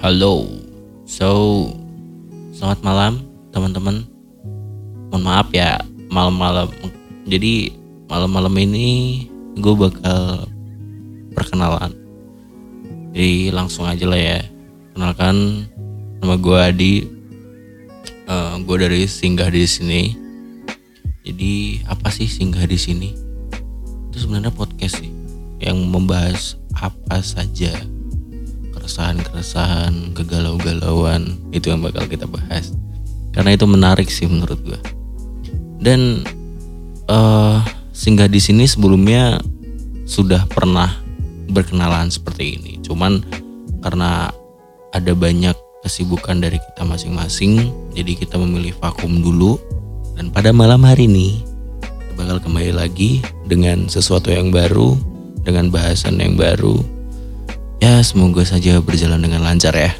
Halo, 0.00 0.48
so 1.04 1.68
selamat 2.56 2.80
malam 2.80 3.12
teman-teman. 3.52 4.08
Mohon 5.12 5.22
maaf 5.28 5.52
ya 5.52 5.76
malam-malam. 6.08 6.72
Jadi 7.28 7.76
malam-malam 8.08 8.48
ini 8.64 8.88
gue 9.60 9.74
bakal 9.76 10.48
perkenalan. 11.36 11.92
Jadi 13.12 13.52
langsung 13.52 13.84
aja 13.84 14.08
lah 14.08 14.16
ya. 14.16 14.40
Kenalkan 14.96 15.68
nama 16.24 16.32
gue 16.40 16.56
Adi. 16.56 16.94
Uh, 18.24 18.56
gue 18.64 18.76
dari 18.80 19.04
singgah 19.04 19.52
di 19.52 19.68
sini. 19.68 20.16
Jadi 21.28 21.84
apa 21.84 22.08
sih 22.08 22.24
singgah 22.24 22.64
di 22.64 22.80
sini? 22.80 23.12
Itu 24.08 24.16
sebenarnya 24.16 24.48
podcast 24.48 25.04
sih 25.04 25.12
yang 25.60 25.76
membahas 25.92 26.56
apa 26.72 27.20
saja 27.20 27.99
keresahan-keresahan, 28.90 30.18
kegalau-galauan 30.18 31.38
itu 31.54 31.70
yang 31.70 31.78
bakal 31.78 32.10
kita 32.10 32.26
bahas. 32.26 32.74
Karena 33.30 33.54
itu 33.54 33.62
menarik 33.70 34.10
sih 34.10 34.26
menurut 34.26 34.58
gue. 34.66 34.80
Dan 35.78 36.26
uh, 37.06 37.62
singgah 37.94 38.26
di 38.26 38.42
sini 38.42 38.66
sebelumnya 38.66 39.38
sudah 40.10 40.42
pernah 40.50 40.90
berkenalan 41.54 42.10
seperti 42.10 42.58
ini. 42.58 42.72
Cuman 42.82 43.22
karena 43.78 44.34
ada 44.90 45.12
banyak 45.14 45.54
kesibukan 45.86 46.42
dari 46.42 46.58
kita 46.58 46.82
masing-masing, 46.82 47.70
jadi 47.94 48.18
kita 48.18 48.42
memilih 48.42 48.74
vakum 48.82 49.22
dulu. 49.22 49.54
Dan 50.18 50.34
pada 50.34 50.50
malam 50.50 50.82
hari 50.82 51.06
ini 51.06 51.46
bakal 52.18 52.42
kembali 52.42 52.74
lagi 52.74 53.22
dengan 53.46 53.86
sesuatu 53.86 54.34
yang 54.34 54.50
baru, 54.50 54.98
dengan 55.46 55.70
bahasan 55.70 56.18
yang 56.18 56.34
baru. 56.34 56.99
Ya 57.80 58.04
semoga 58.04 58.44
saja 58.44 58.76
berjalan 58.84 59.24
dengan 59.24 59.40
lancar 59.40 59.72
ya. 59.72 59.96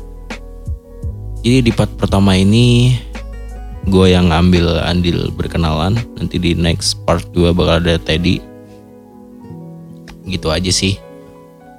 Jadi 1.40 1.64
di 1.64 1.72
part 1.72 1.88
pertama 1.96 2.36
ini 2.36 2.92
gue 3.88 4.06
yang 4.12 4.28
ngambil 4.28 4.84
andil 4.84 5.32
berkenalan. 5.32 5.96
Nanti 6.20 6.36
di 6.36 6.52
next 6.52 7.00
part 7.08 7.24
2 7.32 7.56
bakal 7.56 7.80
ada 7.80 7.96
Teddy. 7.96 8.44
Gitu 10.28 10.52
aja 10.52 10.68
sih. 10.68 11.00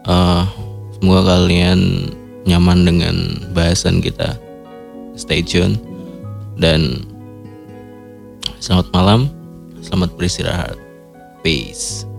Uh, 0.09 0.49
semoga 0.97 1.37
kalian 1.37 2.09
nyaman 2.49 2.81
dengan 2.81 3.15
bahasan 3.53 4.01
kita. 4.01 4.33
Stay 5.13 5.45
tune 5.45 5.77
dan 6.57 7.05
selamat 8.57 8.89
malam, 8.89 9.29
selamat 9.85 10.17
beristirahat. 10.17 10.77
Peace. 11.45 12.09